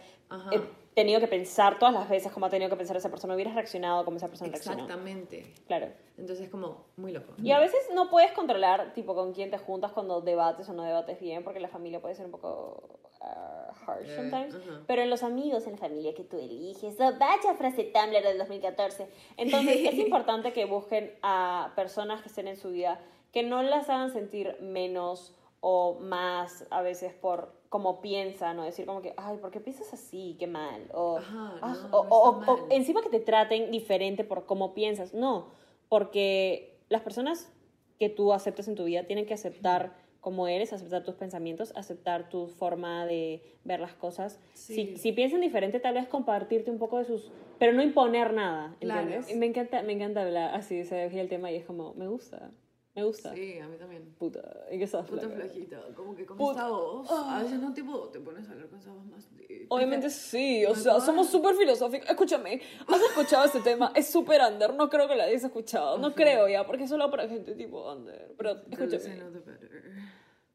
[0.51, 0.61] eh,
[0.95, 4.03] tenido que pensar todas las veces como ha tenido que pensar esa persona, hubieras reaccionado
[4.03, 4.83] como esa persona reaccionó.
[4.83, 5.53] Exactamente.
[5.67, 5.89] Claro.
[6.17, 7.33] Entonces es como muy loco.
[7.37, 10.83] Y a veces no puedes controlar, tipo, con quién te juntas cuando debates o no
[10.83, 14.55] debates bien, porque la familia puede ser un poco uh, harsh Eh, sometimes.
[14.55, 14.81] ajá.
[14.87, 18.39] Pero en los amigos, en la familia que tú eliges, oh, vaya frase Tumblr del
[18.39, 19.07] 2014.
[19.37, 22.99] Entonces es importante que busquen a personas que estén en su vida,
[23.31, 28.85] que no las hagan sentir menos o más a veces por cómo piensan o decir
[28.85, 30.35] como que, ay, ¿por qué piensas así?
[30.39, 30.89] Qué mal.
[30.93, 32.65] O, Ajá, "Ah", no, o, no o- está o mal.
[32.71, 35.13] encima que te traten diferente por cómo piensas.
[35.13, 35.47] No,
[35.89, 37.51] porque las personas
[37.99, 42.29] que tú aceptas en tu vida tienen que aceptar como eres, aceptar tus pensamientos, aceptar
[42.29, 44.39] tu forma de ver las cosas.
[44.53, 44.73] Sí.
[44.73, 47.31] Si, si piensan diferente, tal vez compartirte un poco de sus...
[47.59, 49.01] Pero no imponer nada, Claro.
[49.01, 49.31] ¿entiendes?
[49.31, 52.07] Y Me encanta, me encanta hablar así, se desvía el tema y es como, me
[52.07, 52.49] gusta,
[52.95, 53.33] me gusta.
[53.33, 54.15] Sí, a mí también.
[54.17, 56.51] Puta, ¿en qué estás Puta flojita, como que con Puta.
[56.61, 57.11] esta voz.
[57.11, 59.65] A veces no tipo te pones a hablar con esa voz más deep.
[59.69, 62.09] Obviamente sí, o sea, somos súper filosóficos.
[62.09, 63.91] Escúchame, ¿has escuchado este tema?
[63.95, 65.97] Es súper under, no creo que lo hayas escuchado.
[65.97, 68.33] No creo ya, porque es solo para gente tipo under.
[68.37, 69.21] Pero escúchame.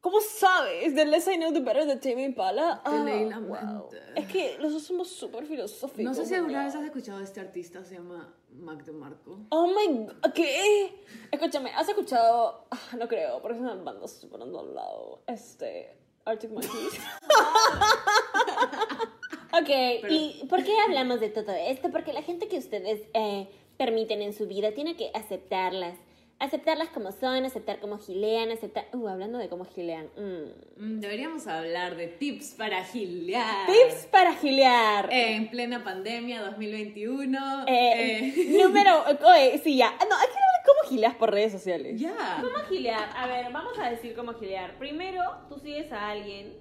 [0.00, 0.94] ¿Cómo sabes?
[0.94, 2.80] The less I know, the better de Tame Impala.
[2.84, 3.88] Te Ah, leí la wow.
[4.16, 6.04] Es que los dos somos súper filosóficos.
[6.04, 9.40] No sé si alguna vez has escuchado a este artista, se llama Mac DeMarco.
[9.50, 10.94] Oh my god, ¿qué?
[11.30, 12.66] Escúchame, ¿has escuchado?
[12.70, 15.22] Ah, No creo, porque es una banda súper lado.
[15.26, 15.96] Este.
[16.24, 16.72] Arctic Monkeys.
[19.52, 19.68] ok,
[20.10, 21.90] ¿y por qué hablamos de todo esto?
[21.90, 25.96] Porque la gente que ustedes eh, permiten en su vida tiene que aceptarlas.
[26.40, 28.86] Aceptarlas como son, aceptar cómo gilean, aceptar.
[28.94, 30.06] Uh, hablando de cómo gilean.
[30.16, 30.80] mm.
[30.82, 33.66] Mm, Deberíamos hablar de tips para gilear.
[33.66, 35.08] Tips para gilear.
[35.12, 37.64] En plena pandemia 2021.
[37.68, 39.04] Eh, eh, Número.
[39.30, 39.90] Oye, sí, ya.
[39.90, 42.00] No, hay que hablar de cómo gileas por redes sociales.
[42.00, 42.38] Ya.
[42.40, 43.10] ¿Cómo gilear?
[43.14, 44.78] A ver, vamos a decir cómo gilear.
[44.78, 46.54] Primero, tú sigues a alguien,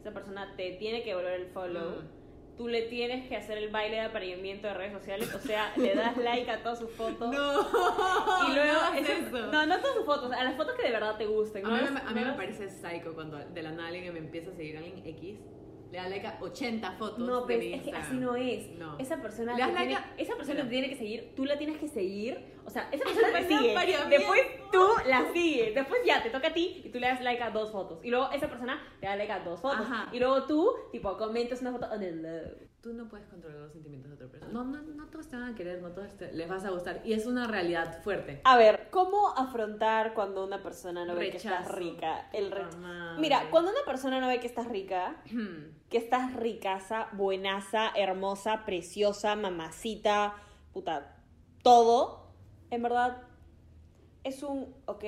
[0.00, 2.02] esa persona te tiene que volver el follow.
[2.02, 2.23] Mm.
[2.56, 5.92] Tú le tienes que hacer el baile de apareamiento de redes sociales, o sea, le
[5.94, 7.34] das like a todas sus fotos.
[7.34, 8.48] No.
[8.48, 11.16] y luego, no eso- no, no todas sus fotos, a las fotos que de verdad
[11.16, 11.66] te gusten.
[11.66, 11.76] A ¿no?
[11.76, 14.76] mí, me, a mí parece psycho cuando de la nada alguien me empieza a seguir,
[14.76, 15.38] alguien X,
[15.90, 18.68] le da like a 80 fotos No, de pues es que así no es.
[18.78, 18.98] No.
[18.98, 21.44] Esa persona, Le te das like tiene, a- esa persona te tiene que seguir, tú
[21.44, 22.38] la tienes que seguir.
[22.66, 23.74] O sea, esa persona te sigue.
[24.08, 24.40] Después
[24.72, 25.74] tú la sigues.
[25.74, 28.00] Después ya te toca a ti y tú le das like a dos fotos.
[28.04, 29.86] Y luego esa persona te da like a dos fotos.
[29.86, 30.08] Ajá.
[30.12, 32.68] Y luego tú, tipo, comentas una foto love.
[32.80, 34.52] Tú no puedes controlar los sentimientos de otra persona.
[34.52, 37.00] No, no, no todos te van a querer, no todos te- les vas a gustar.
[37.02, 38.42] Y es una realidad fuerte.
[38.44, 41.76] A ver, ¿cómo afrontar cuando una persona no ve que estás Rechazo.
[41.78, 42.28] rica?
[42.34, 43.20] El re- Puta madre.
[43.22, 45.16] Mira, cuando una persona no ve que estás rica,
[45.88, 50.34] que estás ricaza, buenaza, hermosa, preciosa, mamacita,
[50.74, 51.16] puta,
[51.62, 52.23] todo,
[52.74, 53.22] en verdad
[54.24, 55.04] es un, ok,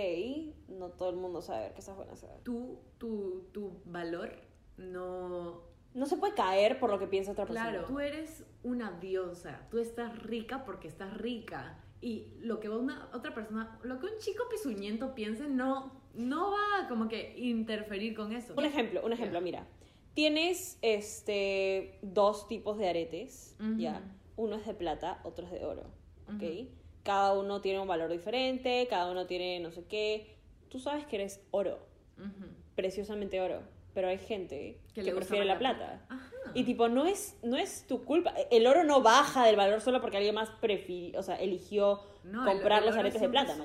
[0.68, 2.28] no todo el mundo sabe que estás buenaza.
[2.42, 4.32] Tú, tu, tu valor
[4.76, 5.64] no...
[5.94, 7.70] No se puede caer por lo que piensa otra persona.
[7.70, 11.82] Claro, tú eres una diosa, tú estás rica porque estás rica.
[12.02, 16.86] Y lo que una otra persona, lo que un chico pisuñento piense, no, no va
[16.88, 18.52] como que interferir con eso.
[18.58, 19.66] Un ejemplo, un ejemplo, mira.
[20.12, 24.02] Tienes este dos tipos de aretes, ya.
[24.36, 25.84] Uno es de plata, otro es de oro,
[26.28, 26.68] ¿ok?
[27.06, 30.36] Cada uno tiene un valor diferente, cada uno tiene no sé qué.
[30.68, 31.78] Tú sabes que eres oro,
[32.18, 32.46] Ujú.
[32.74, 33.62] preciosamente oro,
[33.94, 36.06] pero hay gente que, Que prefiere la la plata.
[36.54, 38.34] Y tipo, no es, no es tu culpa.
[38.50, 42.44] El oro no baja del valor solo porque alguien más prefirió, o sea, eligió No,
[42.44, 43.56] comprar el- el los aretes de plata.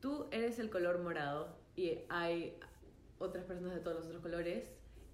[0.00, 2.56] Tú eres el color morado y hay
[3.18, 4.64] otras personas de todos los otros colores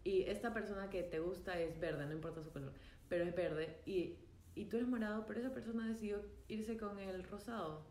[0.05, 2.72] y esta persona que te gusta es verde, no importa su color,
[3.09, 4.14] pero es verde y,
[4.56, 7.82] y tú eres morado, pero esa persona decidió irse con el rosado.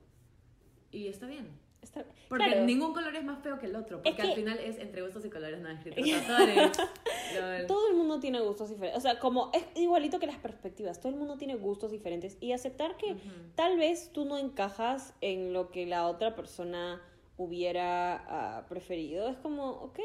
[0.91, 1.47] Y está bien.
[1.82, 4.01] Está- Porque claro, ningún color es más feo que el otro.
[4.01, 6.01] Porque que- al final es entre gustos y colores nada escrito.
[7.67, 8.97] Todo el mundo tiene gustos diferentes.
[8.97, 10.99] O sea, como es igualito que las perspectivas.
[10.99, 12.38] Todo el mundo tiene gustos diferentes.
[12.41, 13.19] Y aceptar que Ujú.
[13.56, 17.01] tal vez tú no encajas en lo que la otra persona
[17.38, 19.28] hubiera ah, preferido.
[19.28, 19.99] Es como, ok,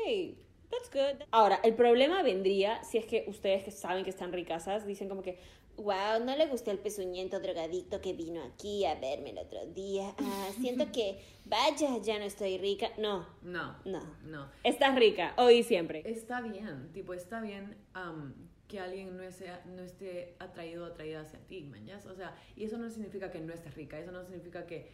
[0.69, 1.25] that's good.
[1.31, 5.23] Ahora, el problema vendría si es que ustedes que saben que están ricasas dicen como
[5.23, 5.39] que,
[5.81, 10.15] wow, no le gustó el pezuñento drogadicto que vino aquí a verme el otro día.
[10.19, 12.89] Ah, siento que, vaya, ya no estoy rica.
[12.99, 13.77] No, No.
[13.85, 14.01] no.
[14.25, 14.51] No.
[14.65, 16.03] Estás rica, hoy y siempre.
[16.05, 17.77] Está bien, tipo, está bien
[18.69, 22.07] que alguien no, sea, no esté atraído o atraída hacia ti, mañas.
[22.07, 24.89] O sea, y eso no significa que no estés rica, eso no significa que,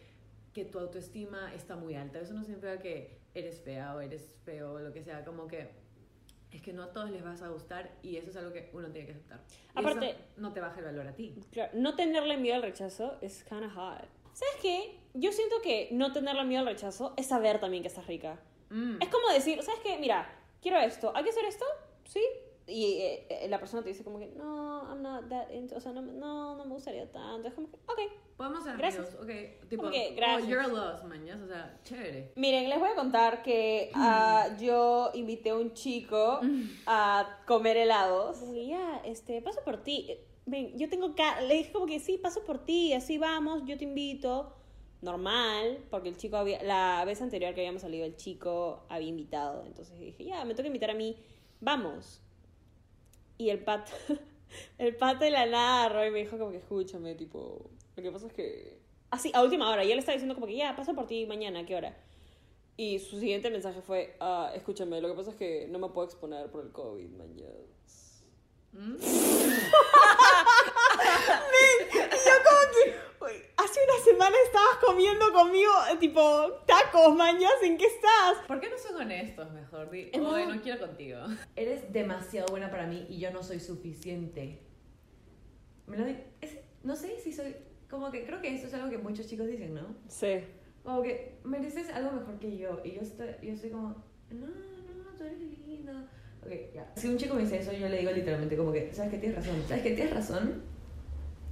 [0.51, 4.73] que tu autoestima está muy alta, eso no significa que eres fea o eres feo
[4.73, 5.69] o lo que sea, como que
[6.51, 8.89] es que no a todos les vas a gustar y eso es algo que uno
[8.89, 9.39] tiene que aceptar.
[9.75, 11.35] Aparte- eso no te baja el valor a ti.
[11.51, 14.05] Claro, no tenerle miedo al rechazo es kind of hard.
[14.33, 14.99] ¿Sabes qué?
[15.13, 18.39] Yo siento que no tenerle miedo al rechazo es saber también que estás rica.
[18.69, 19.01] Mm.
[19.01, 19.97] Es como decir, ¿sabes qué?
[19.97, 20.29] Mira,
[20.61, 21.11] quiero esto.
[21.15, 21.65] ¿Hay que hacer esto?
[22.05, 22.21] Sí.
[22.69, 25.79] Y eh, eh, la persona te dice como que, no, I'm not that into, o
[25.79, 27.47] sea, no, no, no me gustaría tanto.
[27.47, 27.99] Es como que, ok.
[28.35, 29.15] Podemos ser Gracias.
[29.15, 29.69] amigos, ok.
[29.69, 30.49] Tipo, Ok, oh, gracias.
[30.49, 32.33] you're loss, mañas, o sea, chévere.
[32.35, 36.41] Miren, les voy a contar que ah, yo invité a un chico
[36.85, 38.37] a comer helados.
[38.37, 40.11] Como que, ya, este, paso por ti.
[40.45, 41.15] Ven, yo tengo...
[41.47, 44.53] Le dije como que sí, paso por ti, así vamos, yo te invito.
[45.01, 46.61] Normal, porque el chico había...
[46.63, 49.63] La vez anterior que habíamos salido, el chico había invitado.
[49.65, 51.17] Entonces dije, ya, me toca invitar a mí,
[51.61, 52.21] vamos.
[53.37, 53.91] Y el pato...
[54.77, 57.69] El pato de la nada agarró y me dijo como que escúchame, tipo...
[57.95, 58.79] Lo que pasa es que...
[59.11, 59.83] Así, a última hora.
[59.83, 61.97] Y él estaba diciendo como que ya, paso por ti mañana, ¿a qué hora?
[62.77, 66.07] Y su siguiente mensaje fue, ah, escúchame, lo que pasa es que no me puedo
[66.07, 67.51] exponer por el COVID, mañana.
[68.71, 68.95] ¿Mm?
[71.93, 77.77] Y yo como que, "Uy, hace una semana estabas comiendo conmigo, tipo, tacos, mañana, ¿en
[77.77, 78.45] qué estás?
[78.47, 79.89] ¿Por qué no son honestos mejor?
[79.89, 80.29] Di, No.
[80.29, 81.19] "Oye, no quiero contigo.
[81.55, 84.61] Eres demasiado buena para mí y yo no soy suficiente.
[85.87, 87.55] Me lo es- no sé si soy...
[87.89, 89.95] Como que creo que eso es algo que muchos chicos dicen, ¿no?
[90.09, 90.43] Sí.
[90.83, 92.81] Como que mereces algo mejor que yo.
[92.83, 96.05] Y yo estoy, yo estoy como, no, no, tú eres linda.
[96.45, 96.91] Ok, ya.
[96.97, 99.37] Si un chico me dice eso, yo le digo literalmente como que, ¿sabes que tienes
[99.37, 99.63] razón?
[99.67, 100.63] ¿Sabes que tienes razón?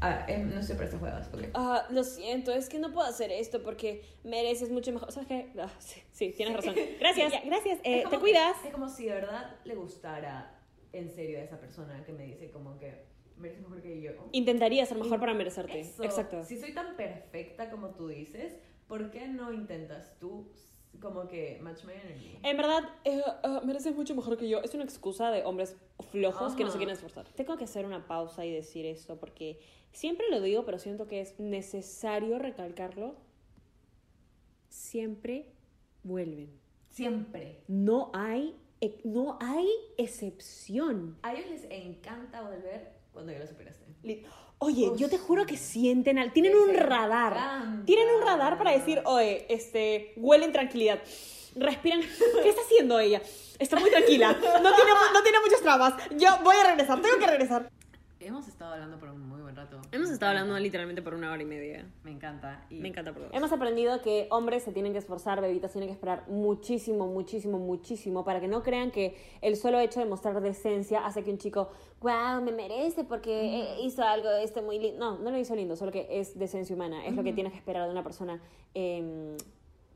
[0.02, 1.44] Ah, em, no estoy para estas juegas, ok.
[1.54, 5.12] Ah, lo siento, es que no puedo hacer esto porque mereces mucho mejor.
[5.12, 5.52] ¿Sabes qué?
[5.60, 6.76] Ah, sí, sí, tienes razón.
[7.00, 8.56] Gracias, Ya, gracias, eh, te que- cuidas.
[8.66, 10.60] es como si de verdad le gustara
[10.94, 13.06] en serio a esa persona que me dice como que
[13.38, 14.12] mereces mejor que yo.
[14.32, 15.80] Intentaría ser mejor para merecerte.
[15.82, 16.04] Eso.
[16.04, 16.44] Exacto.
[16.44, 20.52] Si soy tan perfecta como tú dices, ¿por qué no intentas tú
[21.02, 22.38] como que match my energy?
[22.44, 24.62] En verdad, eh, ah, mereces mucho mejor que yo.
[24.62, 25.76] Es una excusa de hombres
[26.12, 27.28] flojos que no se quieren esforzar.
[27.36, 29.60] Tengo que hacer una pausa y decir esto porque
[29.92, 33.16] siempre lo digo, pero siento que es necesario recalcarlo.
[34.70, 35.48] Siempre
[36.04, 36.50] vuelven.
[36.90, 37.62] Siempre.
[37.68, 41.18] No hay, e- no hay excepción.
[41.22, 43.86] A ellos les encanta volver cuando ya lo superaste.
[44.60, 47.34] Oye, Oh, yo te juro que sienten al, tienen un radar.
[47.34, 47.86] encanta.
[47.86, 51.00] Tienen un radar para decir, oye, este, huelen tranquilidad.
[51.56, 52.02] Respiran.
[52.44, 53.22] ¿Qué está haciendo ella?
[53.60, 54.32] Está muy tranquila.
[54.34, 54.40] No
[54.76, 55.94] tiene, no tiene muchas trabas.
[56.18, 57.70] Yo voy a regresar, tengo que regresar.
[58.20, 59.28] Hemos estado hablando por un
[59.66, 59.82] rato.
[59.92, 61.86] Hemos estado hablando literalmente por una hora y media.
[62.04, 62.66] Me encanta.
[62.70, 65.94] Y Me encanta por Hemos aprendido que hombres se tienen que esforzar, bebitas tienen que
[65.94, 71.06] esperar muchísimo, muchísimo, muchísimo para que no crean que el solo hecho de mostrar decencia
[71.06, 71.70] hace que un chico,
[72.02, 75.00] wow, me merece porque hizo algo este muy lindo.
[75.00, 77.06] No, no lo hizo lindo, solo que es decencia humana.
[77.06, 78.42] Es lo que tienes que esperar de una persona
[78.74, 79.36] em,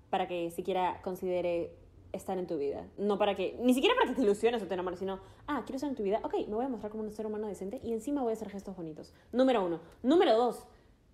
[0.09, 1.71] para que siquiera considere
[2.11, 2.85] estar en tu vida.
[2.97, 5.75] No para que, ni siquiera para que te ilusiones o te enamores, sino, ah, quiero
[5.77, 7.93] estar en tu vida, ok, me voy a mostrar como un ser humano decente y
[7.93, 9.13] encima voy a hacer gestos bonitos.
[9.31, 9.79] Número uno.
[10.03, 10.65] Número dos.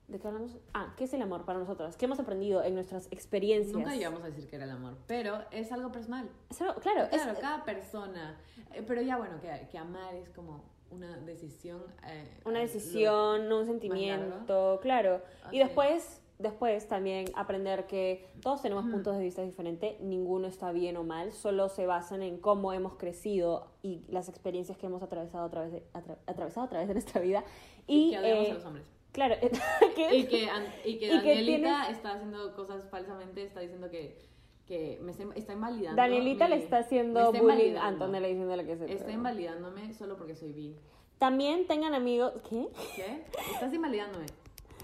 [0.08, 0.56] ¿De qué hablamos?
[0.76, 1.98] Ah, ¿qué es el amor para nosotras?
[1.98, 3.74] ¿Qué hemos aprendido en nuestras experiencias?
[3.76, 6.30] Nunca llegamos a decir que era el amor, pero es algo personal.
[6.50, 8.40] Es algo- claro, Claro, es cada persona.
[8.74, 11.82] Eh, pero ya bueno, que, que amar es como una decisión.
[12.08, 15.22] eh, una eh, decisión, un sentimiento, claro.
[15.52, 15.66] Y Ok.
[15.68, 21.04] después, después también aprender que todos tenemos puntos de vista diferentes, ninguno está bien o
[21.04, 25.50] mal, solo se basan en cómo hemos crecido y las experiencias que hemos atravesado a
[25.50, 27.44] través de, atra- atravesado a través de nuestra vida.
[27.88, 28.86] Y, Y, que odiamos eh, a los hombres.
[29.12, 29.36] Claro,
[29.96, 30.46] que- Y que, y que
[30.90, 34.18] y que Danielita tienes- está haciendo cosas falsamente, está diciendo que,
[34.66, 35.96] que me está, invalidando.
[36.02, 37.88] Danielita le está me haciendo está bullying a.
[37.88, 40.76] Antonella diciéndole que se Está invalidándome solo porque soy bi.
[41.18, 42.34] También tengan amigos.
[42.50, 42.68] ¿Qué?
[42.98, 43.24] ¿Qué?
[43.54, 44.26] Estás invalidándome.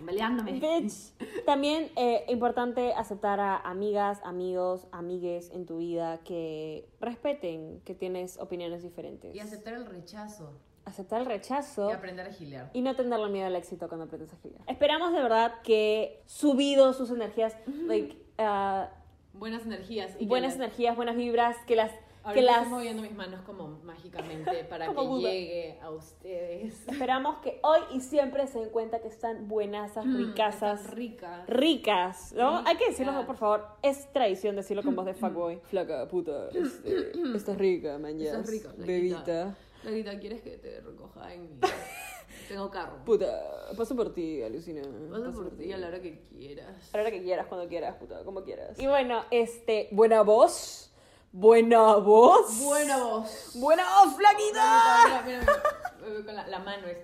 [0.01, 0.53] Invalidándome.
[0.59, 1.13] Bitch.
[1.45, 8.37] También eh, importante aceptar a amigas, amigos, amigues en tu vida que respeten que tienes
[8.39, 9.33] opiniones diferentes.
[9.35, 10.51] Y aceptar el rechazo.
[10.83, 12.71] Aceptar el rechazo Y aprender a gilear.
[12.73, 14.61] y no tenerle miedo al éxito cuando aprendes a girar.
[14.67, 18.89] Esperamos de verdad que subido sus energías, like, ah,
[19.33, 20.11] Buenas energías.
[20.19, 21.91] Y buenas las- energías, buenas vibras, que las...
[22.21, 25.29] Que Ahorita las estoy moviendo mis manos como mágicamente para Como que Buda.
[25.31, 26.87] llegue a ustedes.
[26.87, 31.47] Esperamos que hoy y siempre se den cuenta que están buenasas, ricasas, Están ricas.
[31.47, 32.61] ricas, ¿no?
[32.65, 33.65] Hay que decirlo, por favor.
[33.81, 35.59] Es tradición decirlo con voz de fuckboy.
[35.63, 38.39] Flaca, puta, este, estás rica, mañana.
[38.39, 38.69] Estás rica.
[38.77, 39.55] Bebita.
[39.81, 41.49] Clarita, ¿quieres que te recoja en mi...
[42.47, 42.97] Tengo carro.
[43.03, 44.81] Puta, paso por ti, alucina.
[45.09, 46.93] Paso por ti a la hora que quieras.
[46.93, 48.79] A la hora que quieras, cuando quieras, puta, como quieras.
[48.79, 50.90] Y bueno, este, buena voz.
[51.33, 52.59] Buena voz.
[52.61, 53.51] Buena voz.
[53.55, 55.03] Buena voz, flaquita.
[55.05, 55.53] Mira, mira, mira,
[56.01, 56.25] mira.
[56.25, 56.97] Con la, la mano es...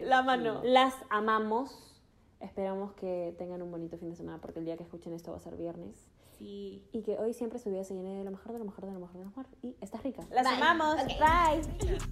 [0.00, 0.60] La mano.
[0.64, 1.70] Las amamos.
[2.40, 5.36] Esperamos que tengan un bonito fin de semana porque el día que escuchen esto va
[5.36, 6.06] a ser viernes.
[6.38, 6.82] Sí.
[6.92, 8.92] Y que hoy siempre su vida se llene de lo mejor, de lo mejor, de
[8.92, 9.46] lo mejor, de lo mejor.
[9.62, 10.22] Y estás rica.
[10.30, 10.54] Las Bye.
[10.56, 10.96] amamos.
[10.96, 11.12] Bye.
[11.12, 12.04] Estás rica.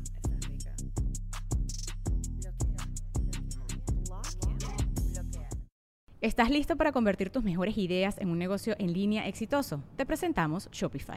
[2.39, 2.83] Bloquea.
[6.21, 9.83] ¿Estás listo para convertir tus mejores ideas en un negocio en línea exitoso?
[9.97, 11.17] Te presentamos Shopify.